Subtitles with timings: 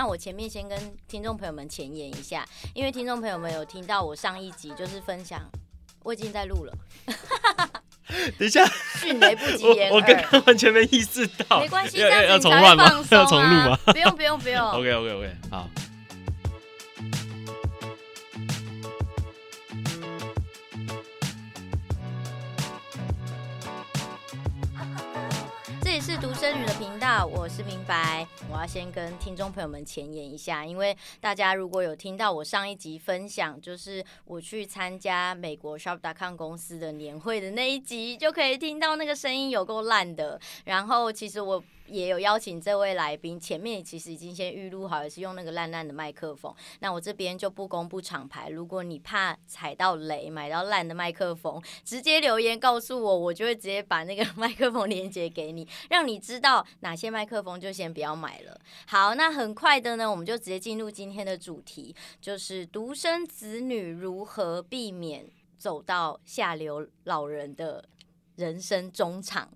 [0.00, 5.38] 那我前面先跟听众朋友们前言一下，因为听众朋友们有听到我上一集就是分享，
[6.02, 6.72] 我已经在录了。
[8.38, 8.64] 等一下，
[8.98, 11.60] 迅雷不及掩耳，我刚刚完全没意识到。
[11.60, 12.90] 没关系，要要重乱吗？
[13.10, 13.78] 要重录吗？
[13.92, 14.70] 不用不用不用。
[14.70, 15.68] OK OK OK，好。
[26.40, 28.26] 生女的频道，我是明白。
[28.50, 40.40] 我要先跟听众朋友们前言一下，因为大家如果有听到我上一集分享，就是我去参加美国 Shop.com 公司的年会的那一集，就可以听到那个声音有够烂的。
[40.64, 41.62] 然后其实我。
[41.90, 46.54] 也有邀请这位来宾，前面其实已经先预录好，也是用那个烂烂的麦克风。
[46.78, 58.60] 那我这边就不公布厂牌，如果你怕踩到雷，买到烂的麦克风，直接留言告诉我，我就会直接把那个麦克风连接给你，让你知道哪些麦克风就先不要买了。
[58.86, 67.84] 好，那很快的呢，我们就直接进入今天的主题，就是独生子女如何避免走到下流老人的
[68.36, 69.50] 人生中场。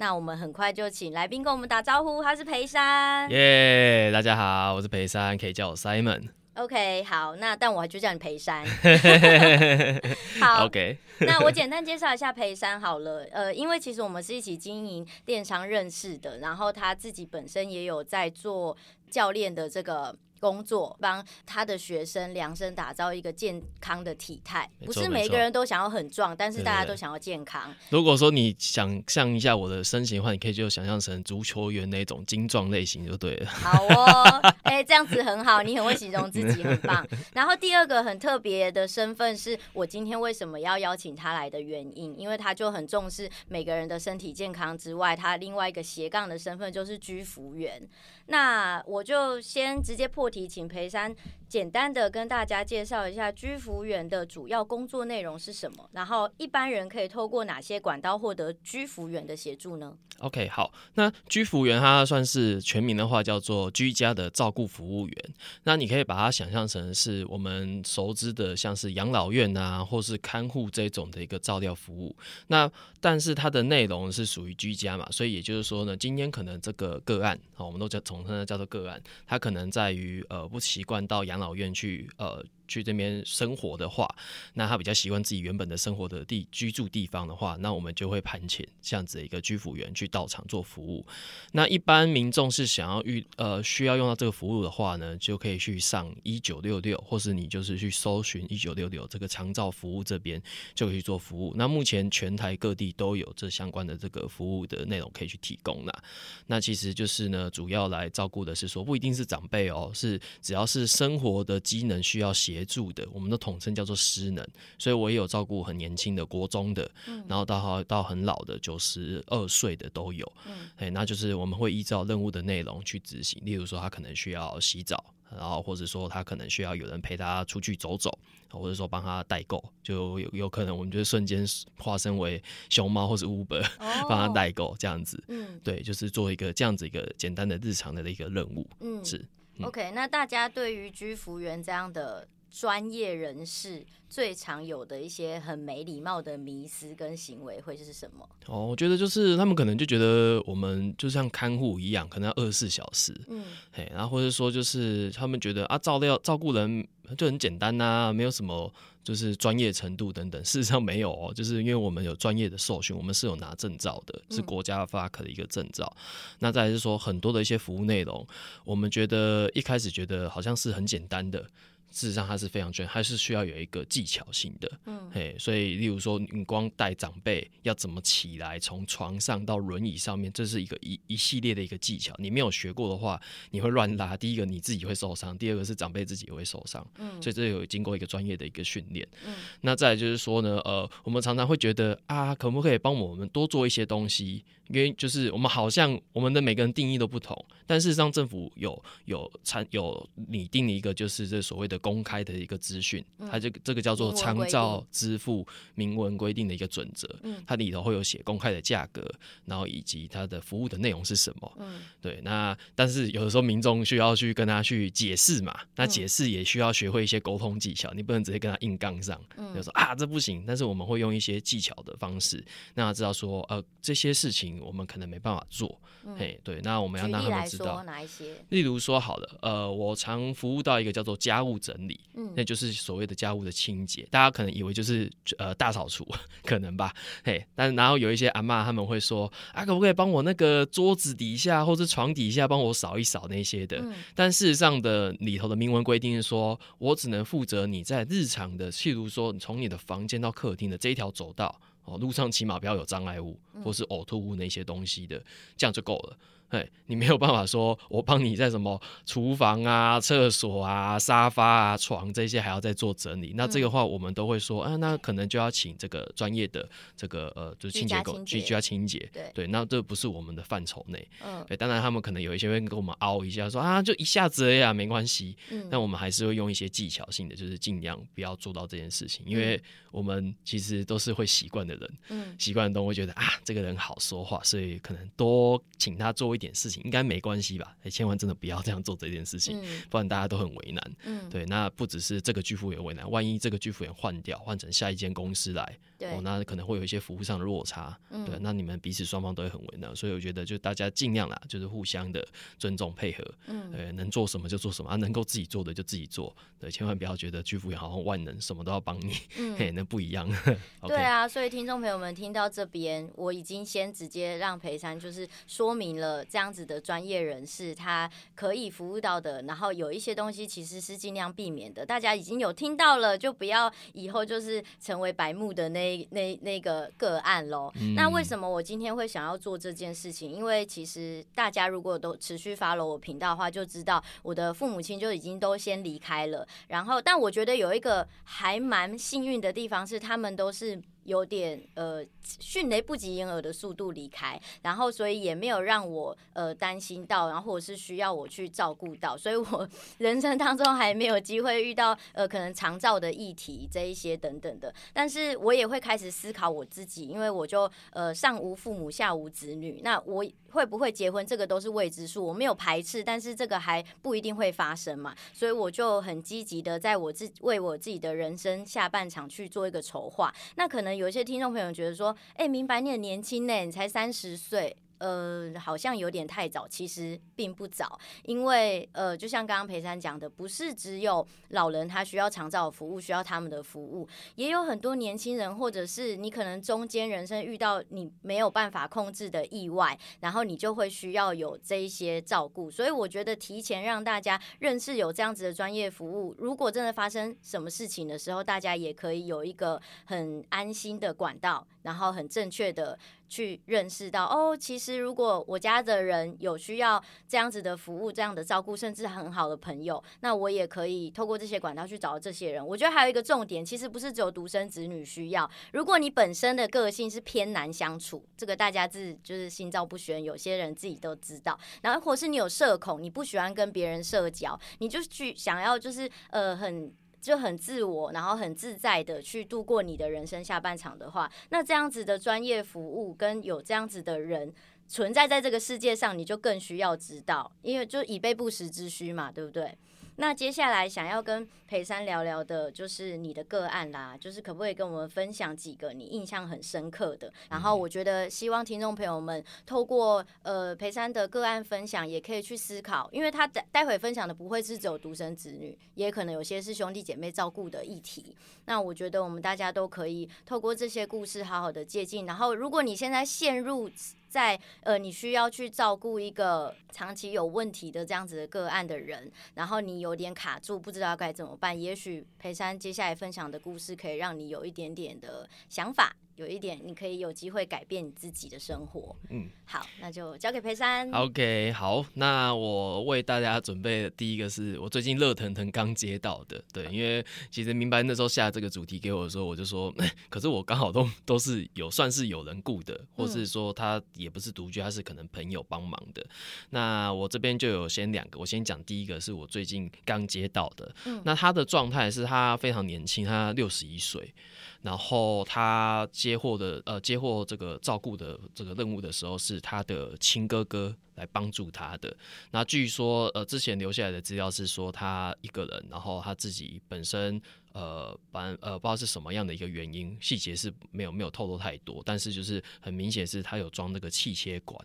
[0.00, 3.28] 那我们很快就请来宾跟我们打招呼，他是裴山。
[3.30, 6.28] 耶，yeah, 大家好，我是裴山，可以叫我 Simon。
[6.54, 8.64] OK，好，那但我就叫你裴山。
[10.40, 10.96] 好，OK。
[11.18, 13.26] 那我简单介绍一下裴山好了。
[13.32, 18.76] 呃，因为其实我们是一起经营电商认识的，然后他自己本身也有在做
[19.10, 20.14] 教练的这个。
[20.40, 27.74] 工作帮他的学生量身打造一个健康的体态，不是每个人都想要很壮，但是大家都想要健康。
[27.90, 33.46] 如果说你想象一下我的身形的话，你可以就想象成足球员那种精壮类型就对了。
[33.50, 37.06] 好哦， 哎、欸，这样子很好，你很会形容自己，很棒。
[37.34, 47.88] 然后第二个很特别的身份是我今天为什么要邀请他来的原因，因为他就很重视每个人的身体健康之外，他另外一个斜杠的身份就是居服员。
[48.30, 51.14] 那我就先直接破题，请裴山
[51.48, 72.14] 简单的跟大家介绍一下居服员的主要工作内容是什么，然后一般人可以透过哪些管道获得居服员的协助呢？OK，好，那居服员它算是全名的话叫做居家的照顾服务员，那你可以把它想象成是我们熟知的像是养老院啊，或是看护这种的一个照料服务。
[72.48, 82.44] 那但是它的内容是属于居家嘛，所以也就是说呢，今天可能这个个案啊，我们都叫统称它叫做个案，它可能在于呃不习惯到养养老院去呃。
[82.68, 84.06] 去这边生活的话，
[84.54, 91.04] 那他比较习惯自己原本的生活的地居住地方的话，那我们就会派遣这样子的一个居服员去到场做服务。
[91.52, 100.40] 那一般民众是想要遇呃需要用到这个服务的话呢，就可以去上一九六六，或是你就是去搜寻一九六六这个长照服务这边
[100.74, 101.54] 就可以去做服务。
[101.56, 106.02] 那目前全台各地都有这相关的这个服务的内容可以去提供啦。
[106.48, 112.57] 那其实就是呢，主要来照顾的是说不一定是长辈哦，是只要是生活的机能需要协。
[112.58, 114.44] 协助的，我们都统称叫做失能，
[114.78, 128.18] 所以我也有照顾很年轻的国中的，嗯、然后到到很老的九十二岁的都有，嗯，哎，那就是我们会依照任务的内容去执行，例如说他可能需要洗澡，然后或者说他可能需要有人陪他出去走走，
[128.50, 133.64] 或者说帮他代购，就有有可能我们就瞬间化身为熊猫或是 Uber，
[134.08, 139.24] 帮他代购这样子，嗯，对，就是做一个这样子一个简单的日常的一个任务，嗯，是、
[139.58, 142.26] 嗯、OK，那大家对于居服员这样的。
[142.50, 148.28] 专业人士最常有的一些很没礼貌的迷思跟行为会是什么？
[148.46, 156.86] 哦，我觉得就是他们可能就觉得我们就像看护一样，可能要二十四小时，嗯，嘿，然后或者说就是他们觉得啊，照料照顾人
[157.16, 158.72] 就很简单呐、啊，没有什么
[159.04, 160.42] 就是专业程度等等。
[160.42, 165.90] 事实上没有哦，就是因为我们有专业的受训，我们是有拿证照的，是国家发可的一个证照。
[165.96, 168.26] 嗯、那再来是说很多的一些服务内容，
[168.64, 171.44] 我们觉得一开始觉得好像是很简单的。
[171.90, 174.70] 事实上，它是非常专业，还是需要有一个技巧性的。
[174.86, 182.14] 嗯，嘿，所以，例如说，你光带长辈要怎么起来，从床上到轮椅上面，这是一个一一系列的一个技巧。
[182.18, 183.20] 你没有学过的话，
[183.50, 184.16] 你会乱拉。
[184.16, 186.86] 第一个，你自己会受伤；第二个是长辈自己也会受伤。
[186.98, 189.06] 嗯，所以这有经过一个专业的一个训练。
[189.26, 194.44] 嗯，那再来就是说呢，呃，我们常常会觉得啊，可不可以帮我们多做一些东西？
[194.68, 201.76] 因为就是我们好像我们的每个人定义都不同，但事实上政府有有参有拟定一个就是这所谓的。
[201.88, 207.08] 公开的一个资讯，它这个这个叫做参照支付明文规定的一个准则，
[207.46, 209.02] 它里头会有写公开的价格，
[209.46, 211.58] 然后以及它的服务的内容是什么。
[211.98, 219.18] 对，那但是有的时候民众需要去跟他去解释嘛，那解释也需要学会一些沟通技巧，你不能直接跟他硬杠上，
[219.54, 220.44] 就说啊这不行。
[220.46, 222.44] 但是我们会用一些技巧的方式，
[222.74, 225.80] 让他知道说呃这些事情我们可能没办法做。
[226.16, 234.06] 嘿，对，那我们要让他们知道哪一些，例如说好了，呃，我常服务到一个叫做家务整理，嗯，那就是所谓的家务的清洁。
[234.10, 236.06] 大家可能以为就是呃大扫除，
[236.44, 236.94] 可能吧，
[237.24, 243.78] 嘿，但然后有一些阿妈他们会说啊，可不可以帮我那个桌子底下或者床底下帮我扫一扫那些的？
[243.78, 255.22] 嗯，但事实上的里头的明文规定是说，我只能负责你在日常的，譬如说你从你的房间到客厅的这一条走道哦，路上起码不要有障碍物或是呕吐物那些东西的，
[255.56, 256.18] 这样就够了。
[256.48, 263.32] 哎，你没有办法说，我帮你在什么厨房啊、厕所啊、沙发啊、床这些还要再做整理。
[263.36, 266.66] 那这个话，我们都会说，啊，那可能就要请这个专业的
[266.96, 268.98] 这个呃，就是清洁工去居家清洁。
[269.12, 271.06] 对对，那这不是我们的范畴内。
[271.22, 275.36] 嗯，对，当然他们可能有一些会跟我们凹一下，说啊，就一下子呀，没关系。
[275.50, 281.98] 嗯，但我们还是会用一些技巧性的，就是尽量不要做到这件事情，因为我们其实都是会习惯的人。
[282.08, 287.76] 嗯，习惯的都会觉得啊，这个人好说话，所以可能多请他做一点事情应该没关系吧？
[287.82, 290.96] 哎，千万真的不要这样做这件事情，嗯、不然大家都很为难。
[291.02, 297.98] 嗯，对，那不只是这个居服员为难，万一这个居服员换掉，换成下一间公司来，对哦，那可能会有一些服务上的落差。
[298.10, 302.24] 嗯、对，那你们彼此双方都会很为难，所以我觉得就大家尽量啦，就是互相的
[302.56, 303.34] 尊重配合。
[303.46, 306.34] 嗯，对，能做什么就做什么啊，能够自己做的就自己做。
[306.60, 309.16] 对，千万不要觉得居服员好像万能，什么都要帮你。
[309.38, 310.28] 嗯，嘿，那不一样。
[310.80, 316.58] okay 对啊，所以听众朋友们听到这边，我已经先直接让培珊就是说明了这样子。
[316.68, 321.86] 的专业人士，他可以服务到的，然后有一些东西其实是尽量避免的。
[321.86, 327.72] 大家已经有听到了，就不要以后就是成为白目的那那那个个案喽。
[327.80, 330.30] 嗯、那为什么我今天会想要做这件事情？
[330.30, 336.46] 因为其实大家如果都持续 follow 我频道的话，就知道我的父母亲就已经都先离开了。
[336.66, 340.78] 然后，但我觉得有一个还蛮幸运的地方是，他们都是。
[341.08, 349.66] 有点呃迅雷不及掩耳的速度离开，然后所以也没有让我呃担心到，然后或者是需要我去照顾到，所以我
[349.96, 360.22] 人生当中还没有机会遇到呃可能长照的议题这一些等等的，但是我也会开始思考我自己，因为我就呃上无父母下无子女，那我
[360.58, 370.88] 会不会结婚这个都是未知数，我没有排斥，但是这个还不一定会发生嘛，所以我就很积极的在我自为我自己的人生下半场去做一个筹划，那可能。
[370.98, 392.70] 有一些听众朋友觉得说：“哎、明白你很年轻呢，你才三十岁。”呃，好像有点太早，其实并不早，因为呃，就像刚刚培珊讲的，不是只有老人他需要长照服务，需要他们的服务，也有很多年轻人，或者是你可能中间人生遇到你没有办法控制的意外，然后你就会需要有这一些照顾。
[392.70, 402.98] 所以我觉得提前让大家认识有这样子的专业服务，如果真的发生什么事情的时候，大家也可以有一个很安心的管道，然后很正确的。
[403.30, 406.98] 去认识到哦，其实如果我家的人有需要
[407.28, 412.66] 这样子的服务、这样的照顾，甚至很好的朋友，那我也可以透过这些管道去找到这些人。
[412.66, 415.50] 我觉得还有一个重点，其实不是只有独生子女需要。
[415.74, 421.60] 如果你本身的个性是偏难相处，这个大家自就是心照不宣，有些人自己都知道。
[421.82, 426.90] 然后或是你有社恐，你不喜欢跟别人社交，你就去想要就是呃很。
[427.20, 434.52] 就很自我，然后很自在的去度过你的人生下半场的话，那这样子的专业服务跟有这样子的人
[434.86, 439.76] 存在在这个世界上，你就更需要知道，因为就以备不时之需嘛，对不对？
[440.20, 447.32] 那接下来想要跟裴山聊聊的，就是你的个案啦，就是可不可以跟我们分享几个你印象很深刻的？
[447.48, 458.34] 然后我觉得希望听众朋友们透过呃裴山的个案分享，也可以去思考，因为他待待会分享的不会是只有独生子女，也可能有些是兄弟姐妹照顾的议题。
[458.64, 462.26] 那我觉得我们大家都可以透过这些故事好好的借鉴。
[462.26, 463.88] 然后如果你现在陷入
[464.28, 471.78] 在呃，你需要去照顾一个长期有问题的这样子的个案的人，然后你有有点卡住，不知道该怎么办。
[471.78, 479.14] 也许裴珊接下来分享的故事可以让你有一点点的想法，有一点，你可以有机会改变你自己的生活。
[479.28, 481.10] 嗯，好，那就交给裴山。
[481.10, 496.24] OK，好，那我为大家准备的第一个是我最近热腾腾刚接到的，对，因为其实明白那时候下这个主题给我的时候，我就说，欸、 可是我刚好都都是有算是有人雇的，或是说他也不是独居，他是可能朋友帮忙的。
[496.70, 504.32] 那我这边就有先两个，我先讲第一个是我最近刚接到的，嗯，那他的状态是他非常年轻，他六十一岁。
[504.82, 512.16] 然后他接获的呃接获这个照顾的这个任务的时候，是他的亲哥哥来帮助他的。
[512.52, 517.40] 那据说呃之前留下来的资料是说他一个人，然后他自己本身
[517.72, 524.80] 呃反呃不知道是什么样的一个原因，细节是没有没有透露太多，但是就是很明显是他有装那个气切管。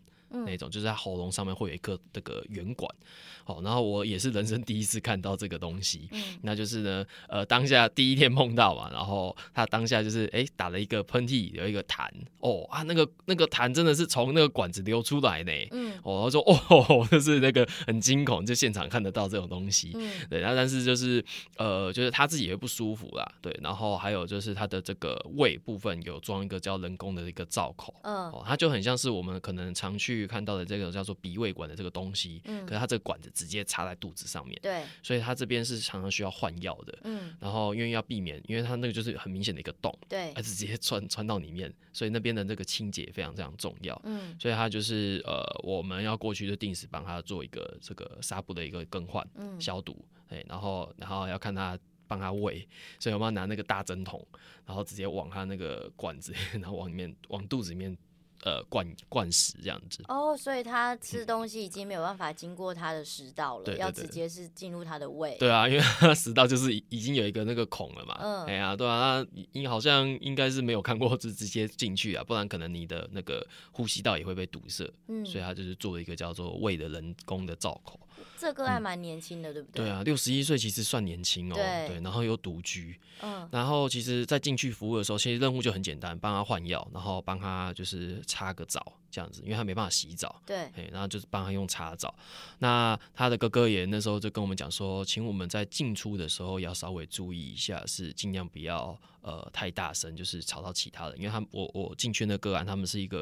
[0.46, 2.90] 那种就是在喉咙上面会有一颗这个圆管，
[3.44, 12.10] 好，然后我也是人生第一次看到这个东西，嗯，那就是呢，呃，当下第一天碰到嘛，然后他当下就是哎、欸、打了一个喷嚏，有一个痰，
[12.40, 21.24] 哦啊，那个那个痰真的是从那个管子流出来呢，嗯，哦，他说哦， 就是那个很惊恐，就现场看得到这种东西，嗯，对，然后但是就是
[21.58, 30.23] 呃，就是他自己也会不舒服啦，对，然后还有就是他的这个胃部分有装一个叫人工的一个造口，嗯，哦，他就很像是我们可能常去。
[30.28, 51.78] 看到的这个叫做鼻胃管的这个东西，嗯，可是它这个管子直接插在肚子上面，对，所以它这边是常常需要换药的，嗯，然后因为要避免，因为它那个就是很明显的一个洞，对，它直接穿穿到里面，所以那边的那个清洁非常非常重要，嗯，所以它就是呃，我们要过去就定时帮他做一个这个纱布的一个更换，嗯，消毒，哎，然后然后要看他
[52.08, 52.68] 帮他喂，
[53.00, 54.26] 所以我们要拿那个大针筒，
[54.66, 57.98] 然后直接往他那个管子， 然后往里面往肚子里面。
[58.46, 65.38] 呃，灌灌食这样子哦，oh, 所以他吃东西已经没有办法经过他的食道了，嗯、要直接是进入他的胃。
[65.40, 68.18] 对啊，因为他食道就是已经有一个那个孔了嘛。
[68.20, 74.92] 嗯，哎呀、啊，对啊，那你好像应该是没有看过，就直接进去啊，不然可能你的那个呼吸道也会被堵塞。
[75.08, 77.98] 嗯，所以他就是做了一个叫做胃的人工的造口。
[78.38, 79.86] 这个还蛮年轻的，嗯、对不对？
[79.86, 81.56] 对啊，六十一岁其实算年轻哦。
[81.56, 83.00] 对，对，然后又独居。
[83.22, 83.48] 嗯。
[83.52, 90.42] 然后其实，在进去服务的时候，其实任务就很简单，帮他换药，然后帮他就是擦个澡这样子，因为他没办法洗澡。
[90.46, 90.72] 对。
[90.92, 92.14] 然后就是帮他用擦澡。
[92.60, 99.00] 那他的哥哥也那时候就跟我们讲说，请我们在进出的时候要稍微注意一下，是尽量不要。
[99.24, 103.20] 呃，太大声就是吵到其他人，因为他我我进去那个案，他们是一个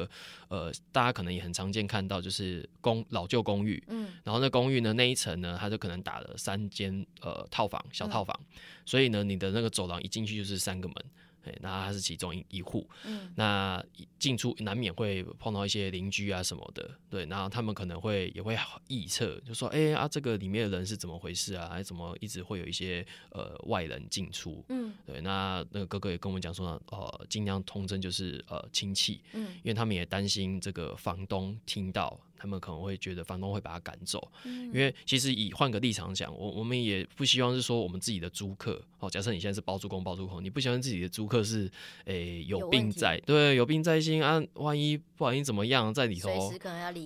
[0.48, 10.96] 呃，大家可能也很常见看到，就是公老旧公寓，嗯，然后那公寓呢那一层呢，他就可能打了三间呃套房小套房，嗯、所以呢，你的那个走廊一进去就是三个门。
[11.44, 13.84] 哎，那他是其中一一户，嗯，那
[14.18, 18.56] 进出难免会碰到一些邻居啊什么的，对，然后他们可能会也会
[18.88, 21.68] 臆测，就说，哎、欸、啊，这个里面的人是怎么回事啊？
[21.68, 24.64] 还是怎么一直会有一些呃外人进出？
[24.68, 32.18] 嗯，对，那那个哥哥也跟我们讲说，呃，尽量通称就是呃亲戚，嗯，因为他们也担心这个房东听到。
[32.42, 41.70] 他们可能会觉得房东会把他赶走，嗯、因为其实以换个立场讲，我我们也不希望是说我们自己的租客，哦，假设你现在是包租公包租婆，你不希望自己的租客是
[42.06, 46.52] 诶、欸、有病在，对，有病在心啊，万一不小心怎么样在里头，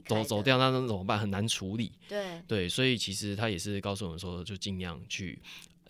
[0.07, 1.19] 走走掉，那那怎么办？
[1.19, 5.39] 很难处理，对对，所以其实他也是告诉我们说，就尽量去。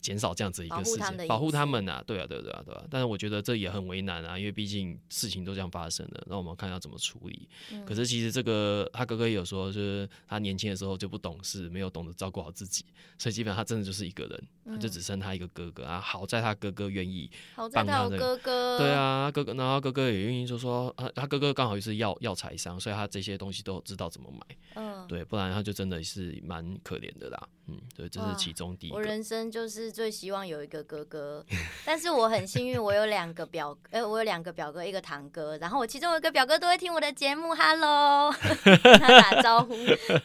[0.07, 2.85] 减少这样子一个事情，保护他们啊，对啊，对啊，对啊，对啊。
[2.89, 7.49] 但是我觉得这也很为难啊，因为毕竟事情都这样发生了，那我们看要怎么处理。
[7.73, 12.85] 嗯、可是其实这个他哥哥也有说，就是他年轻的时候就不懂事，没有懂得照顾好自己，
[13.19, 16.01] 所以基本上他真的就是一个人，嗯、他就只剩他一个哥哥啊。
[16.01, 24.57] 好在他哥哥愿意帮他，的他哥哥，对啊，哥哥，然后哥哥也愿意就说，他他哥哥刚好也是药药材商，所以他这些东西都知道怎么买。
[24.77, 27.49] 嗯，对，不然他就真的是蛮可怜的啦。
[27.67, 28.97] 嗯，对，这是其中第一个。
[28.97, 29.96] 我人生就是。
[29.97, 31.43] 最希望有一个哥哥，
[31.87, 38.31] 但是我很幸运，我有两个表，呃、欸，我有两个表哥，一个堂哥，然后我其中有一个表哥都会听我的节目，Hello，
[39.01, 39.75] 他打招呼，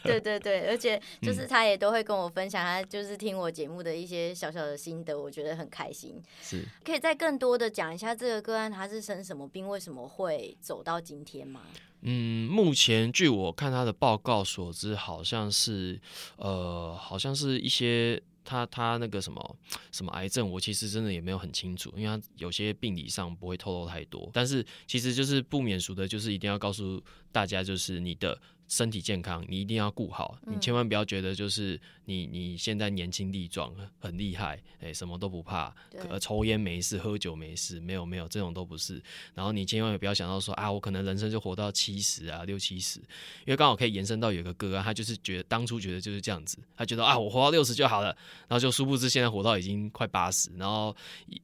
[0.04, 6.22] 对对对，而且就是他也都会跟我分享，他就是听我节目的一些小小的心得，我觉得很开心。
[6.42, 11.62] 是，可以再更多的讲一下这个个案，他是生什么病，为什么会走到今天吗？
[12.02, 15.98] 嗯，目前据我看他的报告所知，好像是，
[16.36, 18.22] 呃，好像是一些。
[18.44, 19.56] 他他那个什么
[19.90, 24.30] 什么癌症，我其实真的也没有很清楚，因为他有些病理上不会透露太多。
[24.32, 35.74] 但是其实就是不免俗的，就是一定要告诉大家，就是你的身体健康，你一定要顾好，你千万不要觉得就是你你现在年轻力壮，很厉害，哎、欸，什么都不怕，
[36.08, 39.02] 呃抽烟没事，喝酒没事，没有没有这种都不是。
[39.34, 48.08] 然后你千万也不要想到说啊，我可能人生就活到七十啊，六七十，因为刚好可以延伸到有个哥啊，他就是觉得当初觉得就是这样子，他觉得啊，我活到六十就好了，
[48.48, 50.94] 然后就殊不知现在活到已经快八十，然后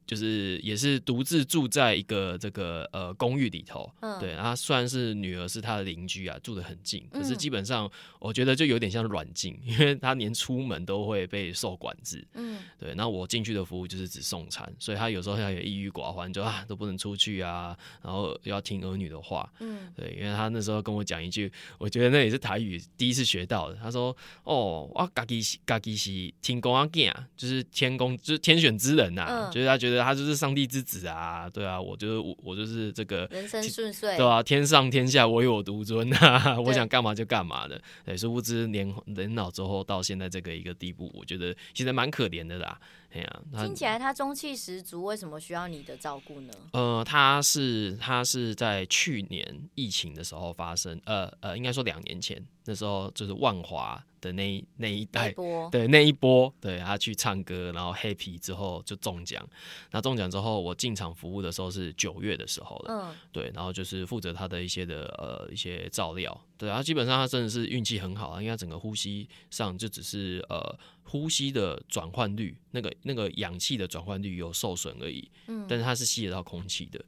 [0.05, 7.89] 就是也是独自住在一个这个呃公寓里头，嗯，对，他虽然是女儿是他的邻居啊，住得很近，可是基本上
[8.19, 12.93] 我觉得就有点像软禁，因为他连出门都会被受管制，嗯，对。
[12.95, 20.17] 那我进去的服务就是只送餐，所以他有时候他也抑郁寡欢，就啊都不能出去啊，然后要听儿女的话，嗯，对。
[20.19, 23.75] 因为他那时候跟我讲一句，我觉得那也是台语第一次学到的。
[23.81, 42.79] 他说：“哦，我嘎吉西嘎吉西天公阿囝，就是天公，就是天选之人呐、啊，嗯、就是他觉得他就是上帝之子啊，对啊，我就是我，我就是这个人生顺遂，对啊，天上天下唯我独尊啊， 我想干嘛就干嘛的，对，殊不知年年老之后到现在这这个一个地步，我觉得其实蛮可怜的啦。”
[43.11, 46.53] 哎呀，听起来他中气十足，为什么需要你的照顾呢？
[46.73, 55.33] 呃，他是他是在去年疫情的时候发生，呃呃，应该说两年前，那时候就是万华的那那一代，
[55.71, 59.43] 对那一波，对他去唱歌，然后黑皮之后就中奖，
[59.89, 70.77] 那中奖之后，我进场服务的时候是九月的时候了，嗯，对，然后就是负责他的一些的呃一些照料，对，他基本上他真的是运气很好啊，因为他整个呼吸上就只是呃。
[71.03, 77.03] 呼吸的转换率，那个那个氧气的转换率有受损而已，嗯，但是它是吸得到空气的，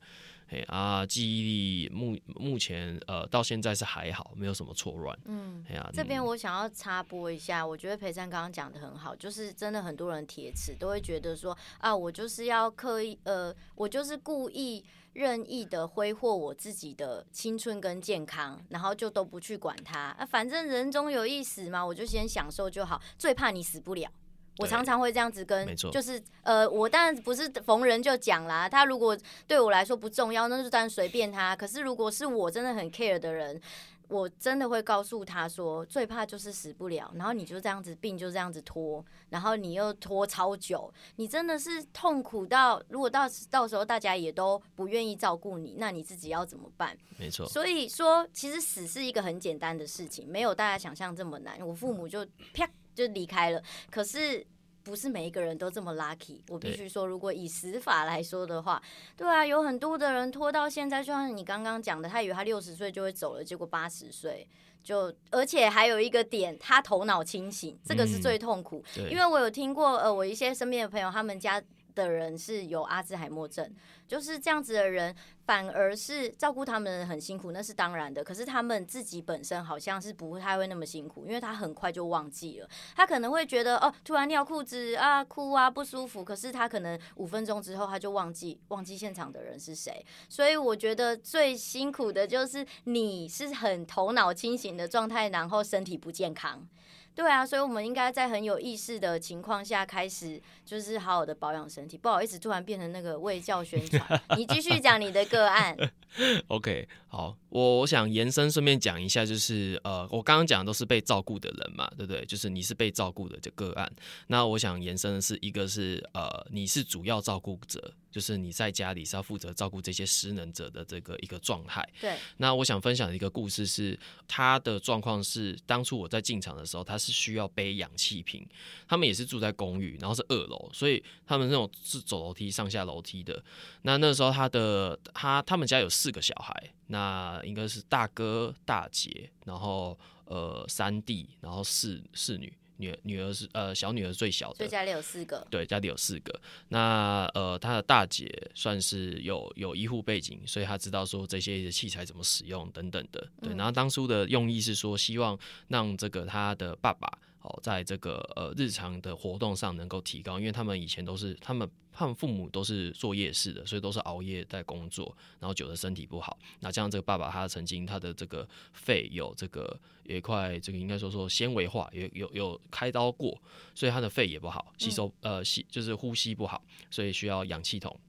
[0.52, 14.86] 哎啊，记忆力目目前呃到现在是还好，没有什么错乱，嗯，哎呀，这边我想要插播一下，我觉得裴珊刚刚讲的很好，就是真的很多人铁齿都会觉得说啊，我就是要刻意呃，我就是故意。
[15.14, 23.02] 任意的挥霍我自己的青春跟健康，然后就都不去管它啊，反正人终有一死嘛，我就先享受就好。
[23.18, 24.10] 最怕你死不了，
[24.58, 28.68] 我常常会这样子跟，就是呃，我当然不是逢人就讲啦。
[28.70, 29.18] 他如果
[29.48, 31.56] 对我来说不重要，那就当然随便他。
[31.56, 33.62] 可是如果是我真的很 care 的人。
[34.08, 46.94] 我真的会告诉他说，最怕就是死不了，然后你就这样子病就这样子拖，然后你又拖超久，你真的是痛苦到，如果到到时候大家也都不愿意照顾你，那你自己要怎么办？
[47.18, 47.48] 没错。
[47.48, 51.66] 所以说，其实死是一个很简单的事情，没有大家想象这么难。
[51.66, 54.46] 我父母就啪就离开了，可是。
[54.84, 58.82] 不是每一个人都这么 lucky，我必须说，如果以死法来说的话，
[59.16, 64.48] 对啊，有很多的人拖到现在，就像你刚刚讲的，他以为他六十岁就会走了，结果八十岁
[64.84, 68.84] 就，而且还有一个点，他头脑清醒，这个是最痛苦。
[68.98, 71.62] 嗯，因为我有听过，呃，我一些身边的朋友，他们家
[71.96, 73.74] 的人是有阿兹海默症。
[74.08, 78.22] 就是这样子的人，反而是照顾他们很辛苦，那是当然的。
[78.22, 82.68] 可是他们自己本身好像是不太会那么辛苦，因为他很快就忘记了。
[82.94, 86.26] 他可能会觉得哦，突然尿裤子啊，哭啊，不舒服。
[86.26, 90.06] 可是他可能五分钟之后他就忘记，忘记现场的人是谁。
[90.28, 96.68] 所以我觉得最辛苦的就是你是很头脑清醒的状态，然后身体不健康。
[97.14, 101.98] 对啊，所以我们应该在很有意识的情况下开始，就是好好的保养身体。
[101.98, 104.22] 不好意思，突然变成那个卫教宣传。
[104.38, 105.76] 你继续讲你的个案。
[106.48, 112.26] OK，好，我我想延伸顺便讲一下，就是呃，我刚刚讲的都是被照顾的人嘛，对不对？
[112.26, 113.90] 就是你是被照顾的这个案。
[114.28, 117.94] 那我想延伸的是一个是呃，你是主要照顾者。
[118.12, 121.82] 就是你在家里是要负责照顾这些失能者的这个一个状态。
[122.02, 122.18] 对。
[122.36, 123.98] 那我想分享的一个故事是，
[124.28, 128.48] 他的状况是，当初我在进场的时候，他是需要背氧气瓶。
[128.88, 133.44] 他们也是住在公寓，然后是二楼，所以他们那种是走楼梯上下楼梯的。
[133.84, 142.52] 那那时候他的他他们家有四个小孩，那应该是大哥大姐，然后呃三弟，然后四四女。
[142.82, 145.48] 女女儿是呃小女儿最小的，所以家里有四个。
[145.50, 146.42] 对，家里有四个。
[146.70, 153.26] 那呃，她的大姐算是有有医护背景，所以她知道说这些器材怎么使用等等的。
[153.42, 157.08] 对，然后当初的用意是说，希望让这个她的爸爸。
[157.42, 166.38] 哦，在这个呃日常的活动上能够提高，因为他们以前都是他们他们父母都是做夜市的，所以都是熬夜在工作，然后久了身体不好。
[166.60, 173.36] 那这样这个爸爸他曾经他的这个肺有这个有一块这个应该说说纤维化，有有有开刀过，
[173.74, 178.00] 所以他的肺也不好，吸收呃吸就是呼吸不好，所以需要氧气筒。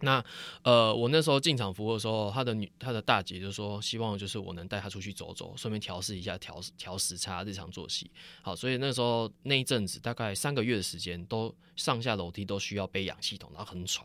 [0.00, 0.22] 那
[0.62, 8.10] 呃，我那时候进场服务的时候，他的女他的大姐就说，希望就是我能带他出去走走，顺便调试一下调调时差，日常作息。
[8.42, 14.04] 好，所以那时候那一阵子大概三个月的时间，都上下楼梯都需要背氧气筒，然后很喘。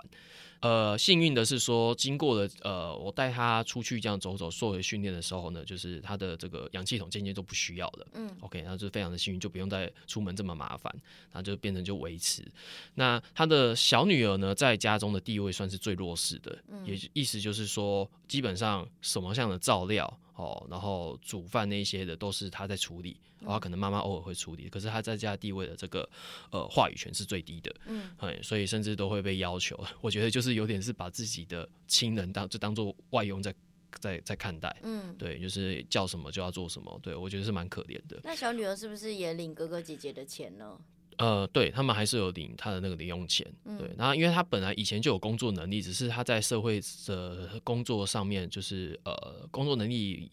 [0.62, 8.08] 呃，幸运的是说，经过了呃，我带他出去这样走走，做回训练的时候呢，就是他的这个氧气筒渐渐都不需要了。
[8.14, 10.94] 嗯，OK，然后就非常的幸运，就不用再出门这么麻烦，
[11.32, 12.44] 然后就变成就维持。
[12.96, 20.20] 那他的小女儿呢，在家中的地位算是最弱势的，嗯、也意思就是说，基本上什么样的照料。
[20.36, 26.08] 哦，然后煮饭那些的都是他在处理，然后可能妈妈偶尔会处理，可是他在家地位的这个
[26.52, 28.10] 呃话语权是最低的，嗯，
[28.44, 29.80] 所以甚至都会被要求。
[30.02, 33.54] 我觉得就是有点是把自己的亲人当就当做外佣在
[34.00, 38.20] 在在看待，嗯，对，就是叫什么就要做什么，对我觉得是蛮可怜的。
[38.24, 40.80] 那小女儿是不是也领哥哥姐姐的钱呢？
[41.18, 43.92] 呃，对他们还是有领他的那个零用钱，嗯、对。
[43.98, 50.32] 然后，因为他本来以前就有工作能力，只是他在社会的工作上面，就是呃，工作能力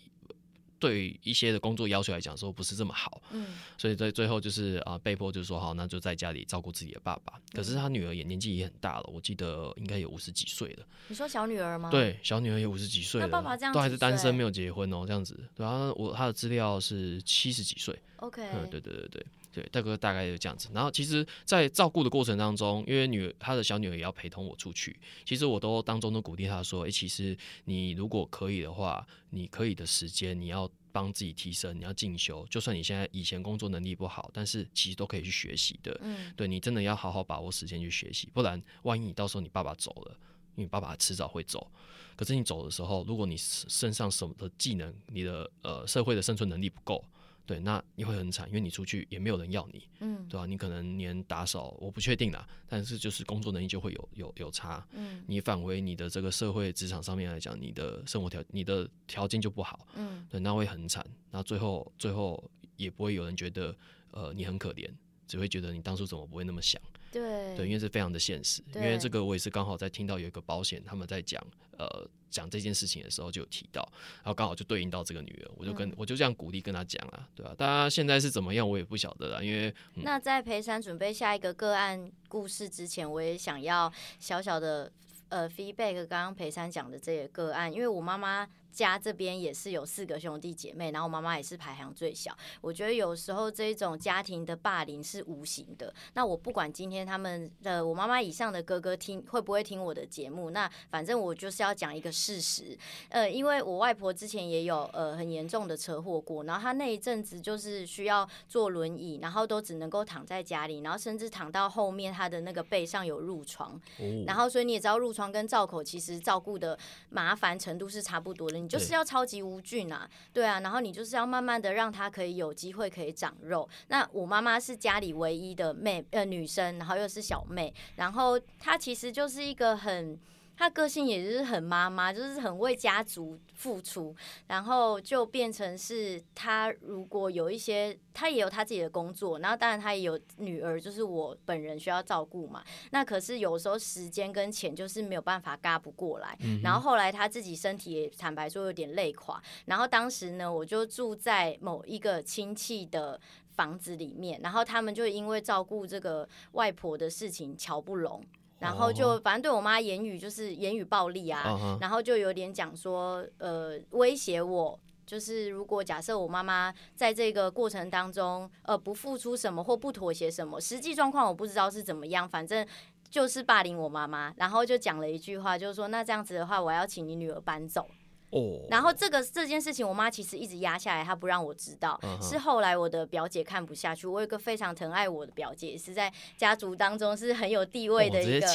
[0.78, 3.56] 对一些的工作要求来讲说不是这么好，嗯。
[3.78, 7.34] 所以在最后就是啊、呃，被迫就是说好，那就在家里照顾自己的爸爸。
[7.52, 10.86] 可是他女儿也年纪也很大了，我记得应该有五十几岁了。
[11.08, 11.90] 你说小女儿吗？
[11.90, 15.38] 对，小女儿也五十几岁了，爸爸这样都还是单身，没有结婚哦，这样子。
[15.56, 17.98] 然后我他的资料是七十几岁。
[18.16, 19.26] OK，嗯，对对对对。
[19.56, 20.68] 对，大哥大概就这样子。
[20.74, 32.46] 然后其实，在照顾的过程当中，因为女儿她的小女儿也要陪同我出去，其实我都当中都鼓励她说：“哎，其实你如果可以的话，你可以的时间，你要帮自己提升，你要进修。
[32.50, 35.98] 就算你现在以前工作能力不好，但是其实都可以去学习的。
[36.02, 40.14] 嗯，对你真的要好好把握时间去学习，不然万一你到时候你爸爸走了，
[40.56, 41.66] 因为爸爸迟早会走。
[42.14, 47.02] 可是你走的时候，如果你身上什么的技能，你的呃社会的生存能力不够。”
[47.46, 50.44] 对，那你会很惨，因为你出去也没有人要你，嗯，对吧？
[50.44, 62.42] 你可能连打扫，我不确定啦，但是就是工作能力就会有有有差，嗯，你返回你的这个社会职场上面来讲，你的生活条你的条件就不好，嗯，对，那会很惨，那最后最后
[62.76, 63.74] 也不会有人觉得
[64.10, 64.90] 呃你很可怜，
[65.28, 66.82] 只会觉得你当初怎么不会那么想。
[67.12, 68.62] 对，对，因为是非常的现实。
[68.74, 71.42] 因为这个我也是刚好在听到有一个保险他们在讲，
[71.78, 73.80] 呃，讲这件事情的时候就有提到，
[74.16, 77.54] 然后刚好就对应到这个女儿，我就跟、嗯、我就这样鼓励跟她讲啊，对吧、啊？
[77.56, 79.42] 大家现在是怎么样，我也不晓得啊。
[79.42, 84.92] 因为、嗯、那在裴山准备下一个个案故事之前，我也想要小小的
[85.30, 88.46] 呃 feedback 刚刚裴山讲的这个个案，因为我妈妈。
[88.76, 92.36] 家这边也是有四个兄弟姐妹，然后妈妈也是排行最小。
[92.60, 95.92] 我觉得有时候这种家庭的霸凌是无形的。
[96.12, 102.76] 那我不管今天他们的我妈妈以上的哥哥听会不会听我的节目，那反正我就是要讲一个事实。
[103.08, 113.80] 呃，因为我外婆之前也有呃很严重的车祸过，然后她那一阵子就是需要坐轮椅，然后都只能够躺在家里，然后甚至躺到后面她的那个背上有褥疮。
[114.26, 118.65] 然后所以你也知道褥疮跟造口其实照顾的麻烦程度是差不多的。
[118.66, 123.68] 你就是要超级无菌啊，对啊，然后你就是要慢慢的让它可以有机会可以长肉。
[123.86, 130.18] 那我妈妈是家里唯一的妹呃女生，然后又是小妹，然后她其实就是一个很。
[130.56, 134.14] 他个性也是很妈妈，就是很为家族付出，
[134.46, 142.64] 然后就变成是他如果有一些，他也有他自己的工作，然后当然他也有女儿，就是我本人需要照顾嘛。
[142.90, 158.24] 那可是有时候时间跟钱就是没有办法嘎不过来，然后后来他自己身体也坦白说有点累垮，然后当时呢，我就住在某一个亲戚的房子里面，然后他们就因为照顾这个外婆的事情瞧不拢。
[158.58, 161.80] 然后就反正对我妈言语就是言语暴力啊，uh huh.
[161.80, 172.66] 然后就有点讲说，呃，威胁我，就是如果假设我妈妈在这个过程当中，呃，不付出什么或不妥协什么，实际状况我不知道是怎么样，反正
[173.10, 177.86] 就是霸凌我妈妈，然后就讲了一句话，就是说那这样子的话，我要请你女儿搬走。
[178.30, 181.98] 哦，然后这个这件事情，我妈其实一直压下来，她不让我知道。
[182.02, 182.28] Uh.
[182.28, 188.46] 是后来我的表姐看不下去，我有一个非常疼爱我的表姐，是在家族当中是很有地位的一个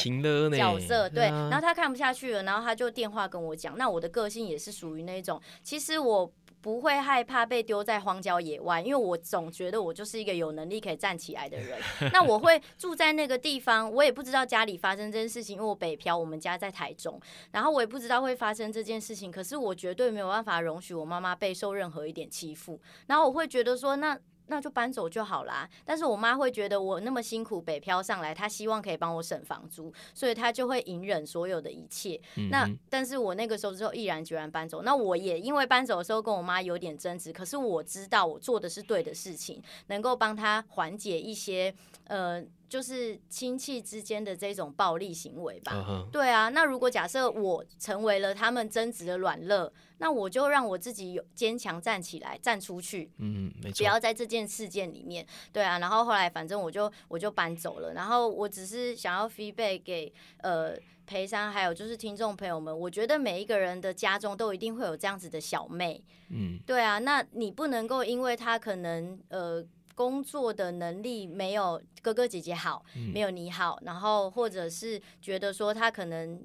[0.56, 1.08] 角色。
[1.08, 3.76] 对，然后她看不下去了，然后她就电话跟我讲。
[3.78, 6.30] 那我的个性也是属于那种，其实我。
[6.62, 11.78] 不会害怕被丢在荒郊野外，因为我总觉得我就是一个有能力可以站起来的人。
[12.12, 17.20] 那我会住在那个地方，我也不知道家里发生这件事情，因为我北漂，我们家在台中，
[17.50, 19.30] 然后我也不知道会发生这件事情。
[19.30, 24.18] 可是我绝对没有办法容许我妈妈被受任何一点欺负，然后我会觉得说那。
[24.52, 25.68] 那就搬走就好啦。
[25.84, 32.20] 但是我妈会觉得我那么辛苦北漂上来，她希望可以帮我省房租，所以她就会隐忍所有的一切。
[32.36, 34.82] 嗯、那但是我那个时候之后毅然决然搬走。
[34.82, 42.44] 那我也因为搬走的时候跟我妈有点争执，可是我知道我做的是对的事情，能够帮她缓解一些呃。
[42.72, 45.72] 就是亲戚之间的这种暴力行为吧。
[45.74, 46.10] Uh huh.
[46.10, 53.10] 对啊，那如果假设我成为了他们争执的软肋，那我就让我自己有坚强站起来，站出去。
[53.18, 53.76] 嗯，没错。
[53.76, 55.26] 不要在这件事件里面。
[55.52, 57.92] 对啊，然后后来反正我就我就搬走了。
[57.92, 66.02] 然后我只是想要 feedback 给呃裴山，还有就是听众朋友们，我觉得每一个人的家中都一定会有这样子的小妹。
[66.30, 69.62] 嗯，对啊，那你不能够因为他可能呃。
[69.94, 76.42] 工作的能力没有哥哥姐姐好，没有你好，然后或者是觉得说他可能。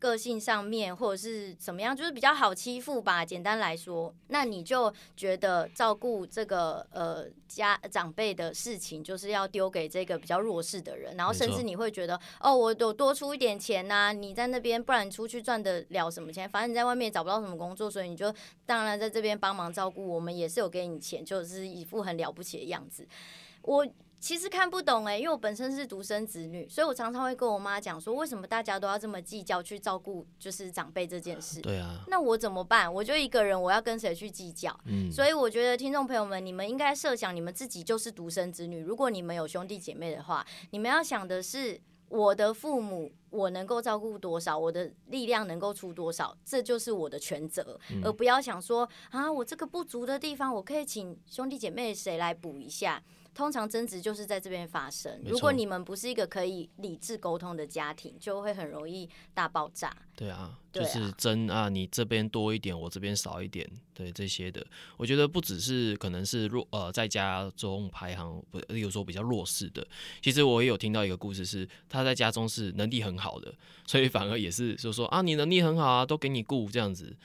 [0.00, 3.24] 个性上面或者是怎么样，就是比较好欺负吧。
[3.24, 16.48] 简单来说，那你就觉得照顾这个呃家长辈的事情，就是要丢给这个比较弱势的人，然后甚至你会觉得，哦，我有多出一点钱呐、啊，你在那边，不然你出去赚得了什么钱？
[16.48, 18.34] 反正你在外面也找不到什么工作，所以你就
[18.64, 20.08] 当然在这边帮忙照顾。
[20.08, 23.06] 我们也是有给你钱，就是一副很了不起的样子。
[23.62, 23.86] 我。
[24.20, 31.62] 其实看不懂哎、欸，因为我本身是独生子女，所以我常常会跟我妈讲说，为什么大家都要这么计较去照顾就是长辈这件事？
[31.62, 32.92] 对啊，那我怎么办？
[32.92, 34.78] 我就一个人，我要跟谁去计较？
[34.84, 41.80] 嗯，所以我觉得听众朋友们，你们应该设想你们自己就是独生子女，如果你们有兄弟姐妹的话，你们要想的是
[42.10, 53.02] 我的父母，我能够照顾多少，我的力量能够出多少，这就是我的全责，嗯、而不要想说啊，我这个不足的地方，我可以请兄弟姐妹谁来补一下。
[53.34, 55.20] 通常争执就是在这边发生。
[55.24, 59.94] 如果你们不是一个可以理智沟通的家庭，就会很容易大爆炸。
[60.14, 64.64] 对啊，就是争啊，你这边多一点，我这边少一点，对这些的，
[64.98, 69.86] 我觉得不只是可能是弱呃，在家中排行不，例如说比较弱势的。
[70.20, 73.54] 其实我也有听到一个故事，是他在家中是能力很好的，
[73.86, 77.16] 所以反而也是就说啊，你能力很好啊，都给你顾这样子。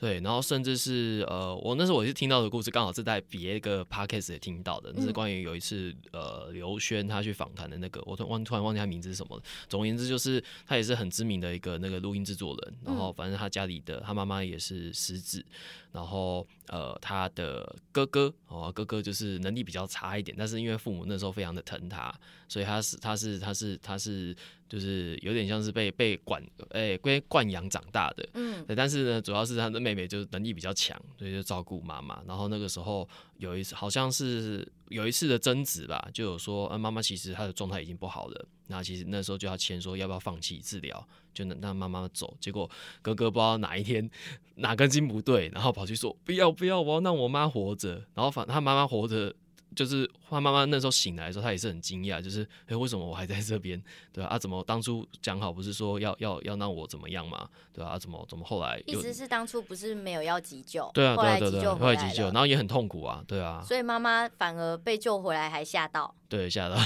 [0.00, 9.42] 对，然后甚至是呃，我那时候我是听到的故事，刚好是在别一个 podcast 也听到的，那是关于有一次呃刘轩他去访谈的那个，我突然突然忘记他名字是什么了。
[9.68, 15.44] 总而言之，就是他也是很知名的一个那个录音制作人，然后反正他家里的他妈妈也是失智，
[15.92, 22.12] 然后呃他的哥哥哦哥哥就是能力比较差一点，但是因为父母那时候非常的疼他，
[22.48, 24.34] 所以他是他是他是他是。
[24.70, 32.22] 就是有点像是被被管诶被惯养长大的，嗯，但是呢，主要是他的妹妹就是能力比较强，所以就照顾妈妈。
[32.24, 42.36] 然后那个时候有一次好像是有一次的争执吧，就有说，啊，妈妈其实她的状态已经不好了，那其实那时候就要签说要不要放弃治疗，就能让妈妈走。
[42.40, 42.68] 结果
[43.00, 44.10] 哥哥不知道哪一天
[44.56, 48.04] 哪根筋不对，然后跑去说不要不要，我要让我妈活着。
[48.14, 49.34] 然后反他妈妈活着。
[49.74, 53.80] 就是他妈妈那时候醒来的时候，他也是很惊讶，就是哎、欸，为什么我还在这边？
[54.12, 57.48] 对啊，啊，怎么当初讲好不是说要要要让我怎么样嘛？
[57.72, 58.82] 对啊，怎么怎么后来？
[58.86, 60.90] 意思是当初不是没有要急救？
[60.92, 63.62] 对啊，后来对对对，后来急救，然后也很痛苦啊，对啊。
[63.64, 66.14] 所以妈妈反而被救回来还吓到。
[66.28, 66.76] 对，吓到。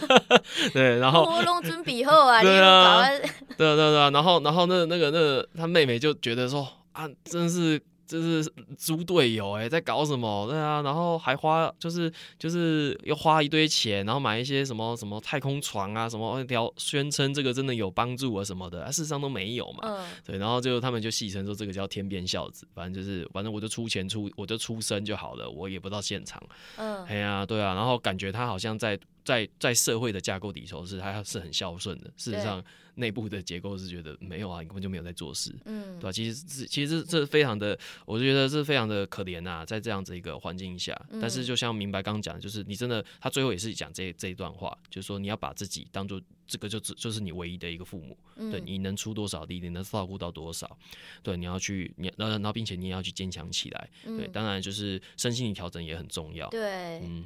[0.72, 1.24] 对，然后。
[1.24, 2.42] 我弄准备后啊！
[2.42, 3.06] 对啊。
[3.08, 7.80] 对对对啊，然后然后那那个那个他妹妹就觉得说啊，真是。
[8.08, 10.48] 这是猪队友哎，在搞什么？
[10.48, 19.80] 对啊，然后还花就是就是又花一堆钱，然后买一些什么什么太空床啊，什么聊宣称这个真的有帮助啊什么的，啊事实上都没有嘛。
[19.82, 20.08] 嗯。
[20.24, 26.42] 对，然后就他们就戏称说这个叫天边孝子，反正就是反正我就出钱出我就出声就好了，我也不到现场。
[26.76, 27.04] 嗯。
[27.04, 32.64] 哎呀，对啊，然后感觉他好像在在在社会的架构底头是他是很孝顺的，事实上。
[32.98, 36.12] 内部的结构是觉得没有啊，你根本就没有在做事，嗯，对吧？
[36.12, 40.94] 其实是其实这非常的，我觉得是非常的可怜呐，在这样子一个环境下。
[41.20, 46.20] 但是就像明白刚刚讲的，就是你真的，他最后也是讲这这一段话，就是说你要把自己当做。
[46.48, 50.76] 这个就只就是你唯一的一个父母，嗯、对，你能出多少力，你能照顾到多少，
[51.22, 57.24] 对，你要去，你然后然后并且你也要去坚强起来，嗯、对，当然就是身心的调整也很重要，对，嗯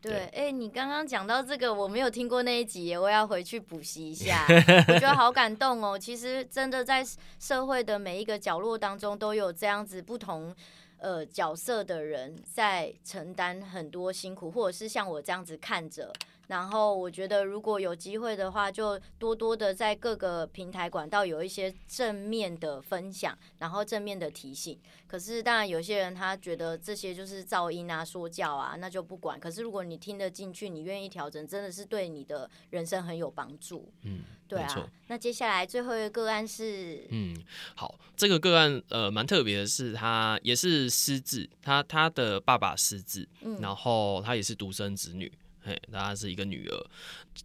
[0.00, 4.46] 对，哎、欸，你刚刚讲到这个，我没有听过那一集，我要回去补习一下，
[4.88, 5.98] 我觉得好感动哦。
[5.98, 7.04] 其实真的在
[7.38, 10.54] 社会的每一个角落当中，都有这样子不同
[10.96, 16.10] 呃角色的人在承担很多辛苦，或者是像我这样子看着。
[16.48, 24.78] 然后我觉得，如果有机会的话，就多多的在各个平台管道有一些正面的分享，然后正面的提醒。
[25.06, 29.38] 可是当然，有些人他觉得这些就是噪音啊、说教啊，那就不管。
[29.38, 33.90] 可是如果你听得进去，你愿意调整，真的是对你的人生很有帮助。
[34.02, 34.90] 嗯，对啊。
[35.08, 37.36] 那接下来最后一个个案是，嗯，
[37.74, 45.30] 好，这个个案呃蛮特别的是，他也是失智，他他的爸爸失智，嗯，然后他也是独生子女。
[45.62, 46.86] 嘿，她是一个女儿。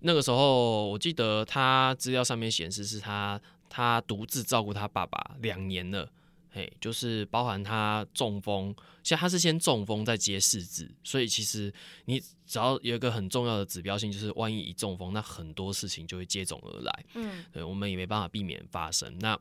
[0.01, 6.11] 那个时候，我记得她资料上面显示是她，她独自照顾她爸爸两年了。
[6.49, 11.71] 嘿，就是包含她中风，像她是先中风再接四肢，所以其实
[12.05, 17.05] 你只要有一个很重要的指标性，就是万一一中风，那很多事情就会接踵而来。
[17.13, 19.15] 嗯，对，我们也没办法避免发生。
[19.19, 19.37] 那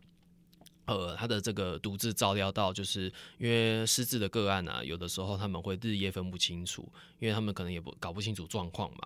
[0.87, 8.99] 呃，他的这个独自照料到，就是因为失智的个案啊，有的时候他们会日夜分不清楚，因为他们可能也不搞不清楚状况嘛。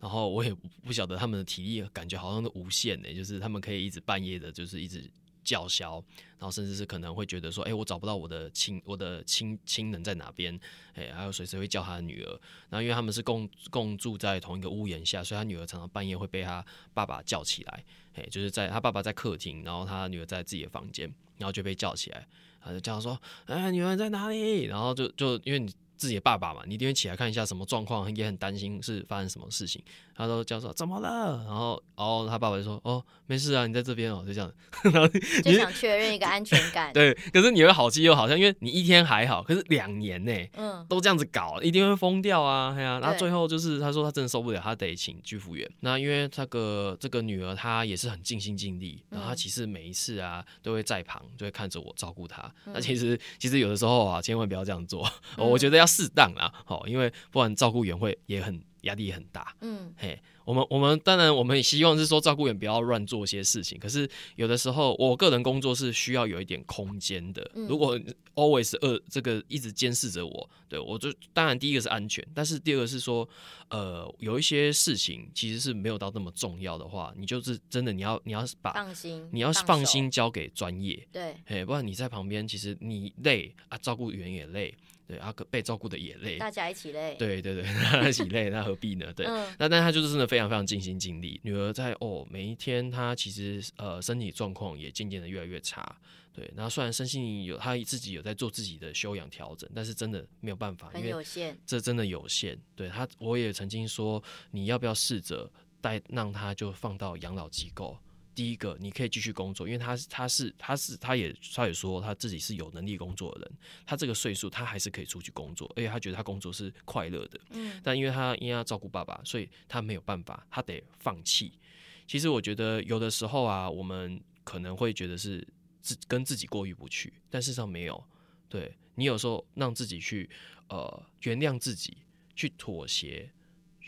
[0.00, 0.52] 然后我也
[0.84, 5.08] 不晓得他们的体力感觉好像都无限的，就是他们可以一直半夜的，就是一直
[5.48, 6.04] 叫嚣，
[6.38, 10.58] 然后甚至是可能会觉得说，哎、我找不到我的亲，我的亲亲人在哪边？
[10.92, 12.30] 哎、还有随时会叫他的女儿。
[12.68, 17.84] 然后因为他们是共共住在同一个屋檐下，所以他女儿常常半夜会被他爸爸叫起来。
[18.12, 21.10] 哎、就是在他爸爸在客厅，然后他女儿在自己的房间。
[21.38, 22.26] 然后就被叫起来，
[22.60, 29.80] 他就叫说：“哎，女儿在哪里？”然后就就因为你自己的爸爸嘛，你一定会起来看一下什么状况，也很担心是发生什么事情。
[30.18, 34.52] 他都叫说：“怎么了？”然后，然后他爸爸就说：“哦，没事啊，你在这边哦。”就这样，
[34.92, 36.90] 然后就想确认一个安全感。
[36.94, 42.74] 对，可是你会好气又好笑，因为你一天还好，可是两年呢，嗯，都这样子搞，一定会疯掉啊！
[42.74, 45.70] 对啊，然后最后就是他说他真的受不了，他得请居服员。
[45.80, 52.42] 那因为这个这个女儿她也是很尽心尽力，然后她其实每一次啊都会在旁，就会看着我照顾她。
[52.66, 58.60] 嗯、那其实其实有的时候啊，千万不要这样做， 嗯、我觉得要适当啦，好，因为不然照顾员会也很。
[58.88, 67.48] 压力也很大，嗯，嘿，我们我们当然我们也希望是说照顾员不要乱做些事情，可是有的时候我个人工作是需要有一点空间的。
[67.54, 67.98] 嗯、如果
[68.34, 73.28] always 二这个一直监视着我，对我就当然第一个是安全，但是第二个是说，
[73.68, 84.74] 呃，有一些事情其实是没有到那么重要的话，你就是真的你要你要把放心，你要放心交给专业，对，嘿，不然你在旁边其实你累啊，照顾员也累。
[85.08, 87.16] 对，阿哥被照顾的也累，大家一起累。
[87.18, 89.10] 对对对， 大家一起累，那何必呢？
[89.14, 91.40] 对，嗯、那但他就是真的非常非常尽心尽力。
[91.42, 95.96] 女儿在哦，每一天她其实呃身体状况也渐渐的越来越差。
[96.34, 102.56] 对，然后虽然身心有她自己有在做自己的修养调整，但是真的没有办法，很有限，这真的有限。
[102.76, 107.96] 对他，我也曾经说，你要不要试着带让他就放到养老机构？
[108.38, 117.40] 第一个，你可以继续工作，因为他是他是他是他也他也说他自己是有能力工作的人，他这个岁数他还是可以出去工作，而且他觉得他工作是快乐的。
[117.50, 121.58] 嗯，但因为他因为要照顾爸爸，所以他没有办法，他得放弃。
[122.06, 125.44] 其实我觉得有的时候啊，我们可能会觉得是
[125.82, 128.04] 自跟自己过意不去，但事实上没有。
[128.48, 130.30] 对，你有时候让自己去
[130.68, 131.98] 呃原谅自己，
[132.36, 133.28] 去妥协。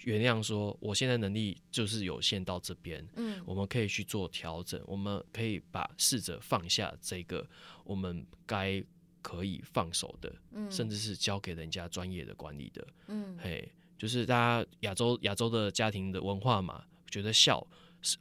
[0.04, 7.46] 原谅说，我现在能力就是有限到这边，嗯，我们可以去做调整，我们可以把试着放下这个
[7.84, 8.82] 我们该
[9.22, 17.66] 可以放手的，嗯，甚至是交给人家专业的管理的，嗯，嘿，就是大家亚洲亚洲的家庭的文化嘛，觉得孝。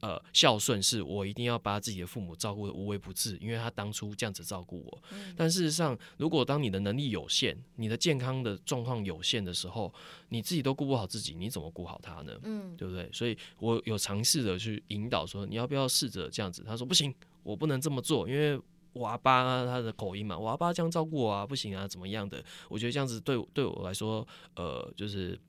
[0.01, 5.03] 呃，孝顺是我一定要把自己的父母照顾的无微不至，因为他当初这样子照顾我。
[5.11, 9.93] 嗯、但事实上，如果当你的能力有限，你的健康的状况有限的时候，
[10.29, 12.37] 你自己都顾不好自己，你怎么顾好他呢？
[12.43, 13.09] 嗯，对不对？
[13.13, 16.63] 所以我有尝试着去引导说，你要不要试着这样子？
[16.65, 17.13] 他说不行，
[17.43, 18.59] 我不能这么做，因为
[18.91, 22.43] 我阿爸他的口音嘛，我阿爸这样照顾我啊，不行啊，怎么样的？
[22.67, 25.39] 我觉得这样子对对我来说，呃，就是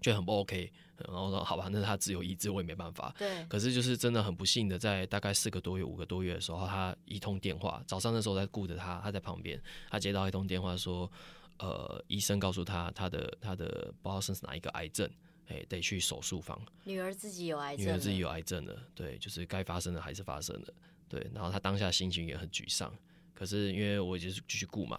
[0.00, 0.72] 觉得很不 OK。
[1.06, 3.14] 然后说好吧，那是他自由意志，我也没办法。
[3.18, 3.44] 对。
[3.50, 11.10] 可是就是真的很不幸的，在大概四个多月、五个多月的时候，他一通电话，早上那时候在顾着他，他在旁边，他接到一通电话说，
[11.58, 15.06] 呃，医生告诉他，他的他的不知道是哪一个癌症，
[15.48, 16.58] 哎，得去手术房。
[16.84, 17.84] 女儿自己有癌症。
[17.84, 20.74] 女儿自己有癌症了，对，就是该发生的还是发生了，
[21.10, 21.30] 对。
[21.34, 22.90] 然后他当下心情也很沮丧。
[23.36, 24.98] 可是因为我就是继续顾嘛，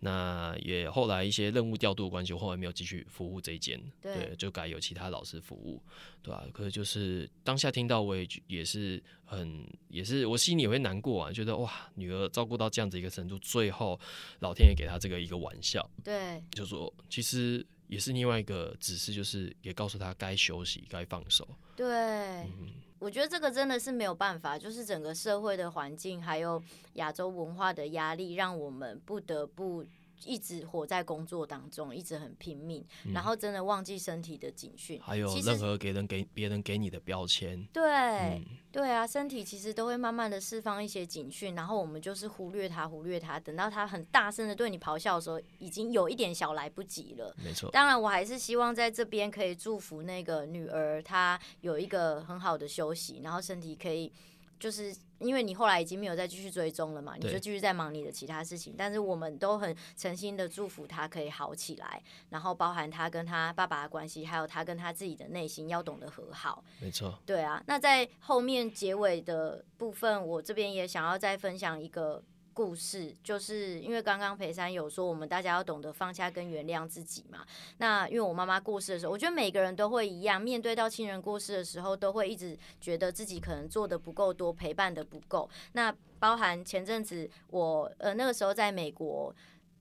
[0.00, 5.80] 那也后来一些任务调度的关系，我后来没有继续服务这一间，对，对，就改由其他老师服务，
[6.22, 6.50] 对吧、啊？
[6.52, 13.98] 可是就是当下听到我也也是很，也是我心里也会难过啊，觉得哇，女儿照顾到这样子一个程度，最后
[14.40, 21.46] 老天爷给她这个一个玩笑，对，就说其实也是另外一个指示，就是也告诉她该休息，该放手，
[21.76, 21.86] 对。
[21.86, 26.62] 嗯我觉得这个真的是没有办法，就是整个社会的环境，还有
[26.94, 29.84] 亚洲文化的压力，让我们不得不
[30.24, 37.62] 一直活在工作当中，一直很拼命，嗯、然后真的忘记身体的警讯，还有任何给人给别人给你的标签。
[37.72, 47.34] 对，嗯、对啊，身体其实都会慢慢的释放一些警讯，然后我们就是忽略它，忽略它，等到它很大声的对你咆哮的时候，已经有一点小来不及了。
[47.44, 47.70] 没错。
[47.70, 54.12] 当然，我还是希望在这边可以祝福那个女儿，她有一个很好的休息，然后身体可以。
[54.58, 58.74] 就是因为你后来已经没有再继续追踪了嘛，你就继续在忙你的其他事情。
[58.76, 66.62] 但是我们都很诚心的祝福他可以好起来，然后包含他跟他爸爸的关系，还有他跟他自己的内心要懂得和好。
[66.80, 67.62] 没错，对啊。
[67.66, 72.22] 那在后面结尾的部分，我这边也想要再分享一个
[72.56, 77.44] 故事，就是因为刚刚裴珊有说，我们大家要懂得放下跟原谅自己嘛。
[77.76, 85.46] 那因为我妈妈过世的时候，我觉得每个人都会一样，面对到亲人过世的时候，都会一直觉得自己可能做的不够多，陪伴的不够。
[85.72, 89.34] 那包含前阵子我呃那个时候在美国。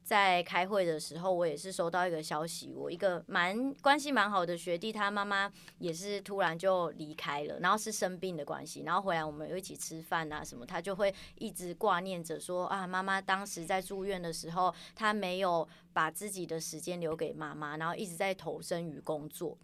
[0.05, 19.57] 在开会的时候，我也是收到一个消息，我一个蛮关系蛮好的学弟，他妈妈也是突然就离开了，然后是生病的关系，然后回来我们又一起吃饭啊什么，他就会一直挂念着说啊，妈妈当时在住院的时候，他没有把自己的时间留给妈妈，然后一直在投身于工作，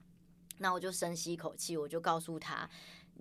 [0.58, 2.68] 那我就深吸一口气，我就告诉他。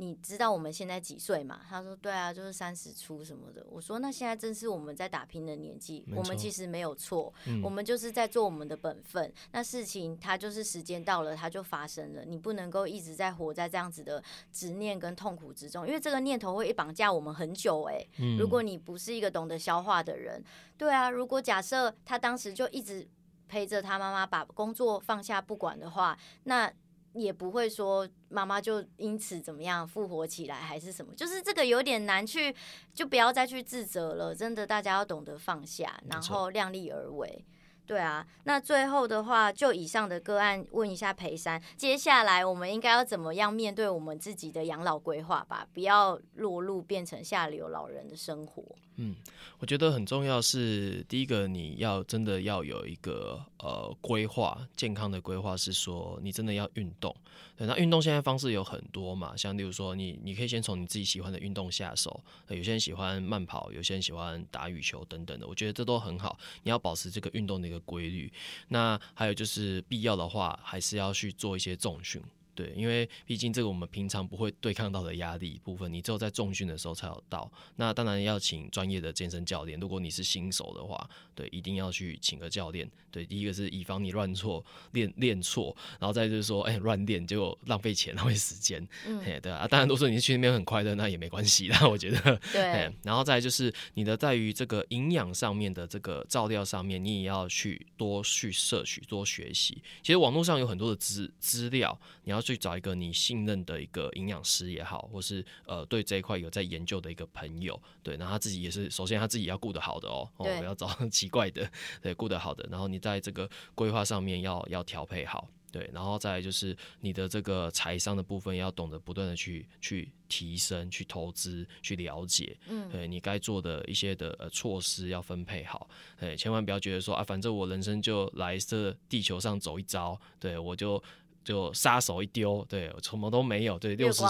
[0.01, 1.61] 你知道我们现在几岁吗？
[1.69, 3.63] 他说对啊，就是三十出什么的。
[3.69, 9.31] 我说那现在正是我们在打拼的年纪，我们其实没有错，嗯，我们就是在做我们的本分。
[9.53, 12.25] 那事情它就是时间到了，它就发生了。
[12.25, 17.83] 你不能够一直在活在这样子的执念跟痛苦之中，因为这个念头会绑架我们很久。
[17.83, 18.03] 哎，
[18.39, 20.43] 如果你不是一个懂得消化的人，
[20.79, 23.07] 对啊，如果假设他当时就一直
[23.47, 26.73] 陪着他妈妈把工作放下不管的话，那。
[27.13, 32.55] 也不会说妈妈就因此怎么样复活起来还是什么，就是这个有点难去，
[32.95, 34.35] 就不要再去自责了。
[34.35, 37.45] 真的，大家要懂得放下，然后量力而为。
[37.91, 45.67] 对啊，那最后的话，就以上的个案问一下培珊，接下来我们应该要怎么样面对我们自己的养老规划吧？
[45.75, 48.63] 不要落入变成下流老人的生活。
[49.03, 49.17] 嗯，
[49.59, 57.13] 我觉得很重要是第一个，你要真的要有一个呃规划，健康的规划是说你真的要运动。
[57.57, 66.39] 对，那运动现在方式有很多嘛，像例如说你你可以先从你自己喜欢的运动下手，有些人喜欢慢跑，有些人喜欢打羽球等等的，我觉得这都很好。
[66.63, 68.33] 你要保持这个运动的一个规律。
[68.69, 72.23] 那还有就是必要的话，还是要去做一些重训。
[72.61, 77.51] 对，因为毕竟这个我们平常不会对抗到的压力部分，你只有在重训的时候才有到。
[77.77, 79.81] 那当然要请专业的健身教练。
[79.81, 82.87] 如果你是新手的话，对，一定要去请个教练。
[83.11, 88.87] 对，第一个是以防你乱错练练错，然后再就是说，哎，乱练结果浪费钱浪费时间。
[89.07, 89.67] 嗯，对啊。
[89.67, 92.41] 当然，如果说你去那边很快乐，那也没关系啦，我觉得。
[92.53, 92.93] 对。
[93.03, 99.83] 然后再就是你的在于这个营养上面的这个照料上面，你也要去多去摄取多学习。
[100.03, 102.50] 其实网络上有很多的资资料，你要去。
[102.51, 111.71] 去找一个你信任的一个营养师也好，或是呃对这一块有在研究的一个朋友，对，然后他自己也是，首先他自己要顾得好的哦，哦，不要找很 奇怪的，
[112.03, 125.89] 对，顾得好的，然后你在这个规划上面要要调配好，对，然后再来就是你的这个财商的部分要懂得不断的去去提升、去投资、去了解，嗯，对，你该做的一些的呃措施要分配好，
[126.19, 131.03] 对，千万不要觉得说啊，反正我人生就来这地球上走一遭，对我就。
[131.43, 134.23] 就杀手一丢，对，我什么都没有，对，六十，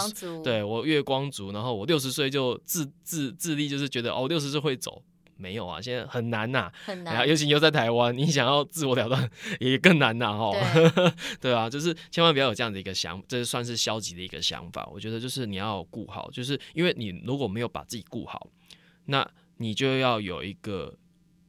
[0.42, 5.02] 对我月光族，然后我六十岁就自自自立，就是觉得哦，六十岁会走，
[5.36, 9.30] 没有啊，现在很难呐、啊，很难，尤其又在台湾，你想要自我了断
[9.61, 11.12] 也更难呐，哈，对，
[11.50, 18.48] 对啊，就是千万不要有这样的一个想，这算是消极的一个想法，我觉得就是你要顾好，就是因为你如果没有把自己顾好，
[19.06, 20.94] 那你就要有一个。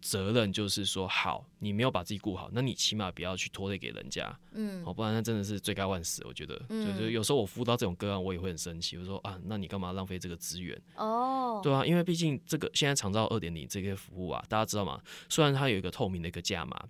[0.02, 6.24] 责任就是说，好，你没有把自己顾好，那你起码不要去拖累给人家，嗯，好，不然那真的是罪该万死。
[6.26, 10.76] 我觉得，嗯、就就有时候我辅导这种个案，我也会很生气，我说啊，那你干嘛浪费这个资源？
[10.96, 15.00] 哦，对啊，因为毕竟这个现在长照二点零这些服务啊，大家知道吗？
[15.30, 16.84] 虽然它有一个透明的一个价码，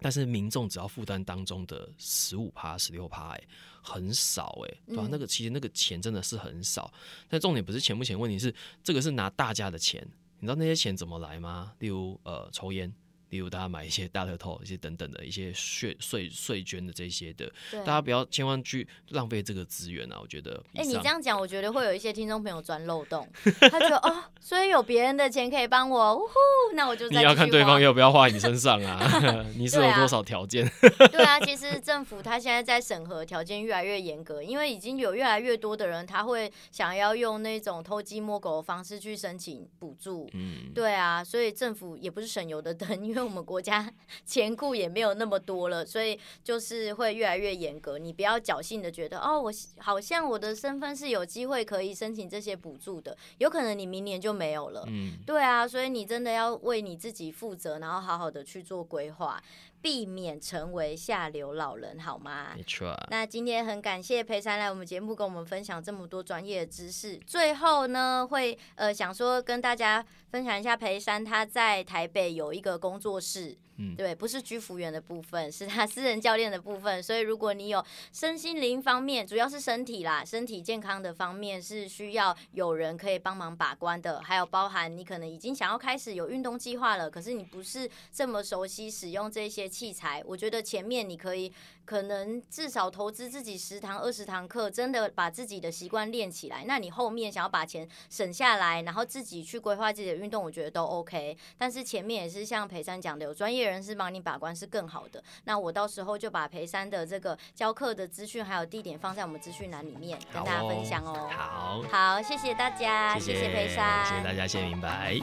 [0.00, 3.42] 但是民众只要负担当中的十五趴、十六趴，哎，
[3.82, 5.06] 很少哎，对吧、啊？
[5.06, 6.92] 嗯、那个其实那个钱真的是很少，
[7.28, 10.06] 但重点不是钱不钱，问题是这个是拿大家的钱。
[10.40, 11.72] 你知道那些钱怎么来吗？
[11.80, 12.92] 例如，呃，抽烟。
[13.30, 17.50] 例如，大家买一些大乐透、一些等等的一些税税税捐的这些的，
[17.84, 20.18] 大家不要千万去浪费这个资源啊！
[20.20, 23.28] 我觉得，哎、欸，你这样讲，我觉得会有一些听众朋友钻漏洞，
[23.70, 28.98] 他觉得哦，所以有别人的钱可以帮我，呜呼，那我就你要看对方要不要花你身上啊？
[29.56, 30.66] 你是有多少条件？
[31.12, 40.28] 对啊，其实政府他现在在审核条件越来越严格，因为已经有越来越多的人他会想要用那种偷鸡摸狗的方式去申请补助。
[40.34, 43.92] 嗯，对啊，所以政府也不是省油的灯，因为因为我们国家
[44.24, 47.98] 钱库也没有那么多了，所以就是会越来越严格。
[47.98, 54.84] 你不要侥幸的觉得哦，我好像我的身份是有机会可以申请这些补助的，有可能你明年就没有了。
[54.86, 59.42] 嗯，对啊，所以你真的要为你自己负责，然后好好的去做规划，
[59.80, 62.52] 避免成为下流老人，好吗？
[62.56, 62.94] 没错。
[63.10, 67.16] 那今天很感谢裴珊来我们节目跟我们分享这么多专业的知识。
[67.26, 70.04] 最后呢，会呃想说跟大家。
[70.30, 73.56] 分享一下裴珊，他在台北有一个工作室，
[73.96, 77.02] 对，不是居服员的部分，是他私人教练的部分。
[77.02, 91.52] 所以如果你有身心灵方面，主要是身体啦，身体健康的方面是需要有人可以帮忙把关的，还有包含你可能已经想要开始有运动计划了，可是你不是这么熟悉使用这些器材，我觉得前面你可以
[91.88, 96.64] 可能至少投资自己十堂二十堂课，真的把自己的习惯练起来。
[96.66, 101.34] 那你后面想要把钱省下来，然后自己去规划自己的运动，我觉得都 OK。
[101.56, 105.24] 但是前面也是像裴山讲的，有专业人士帮你把关是更好的。
[105.44, 111.26] 那我到时候就把裴山的这个教课的资讯还有地点放在我们资讯栏里面跟大家分享哦。
[111.30, 115.18] 好，好，谢谢大家，谢谢，谢谢培珊，谢谢大家，谢谢明白。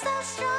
[0.00, 0.49] so strong.